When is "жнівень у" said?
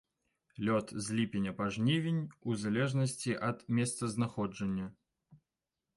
1.75-2.57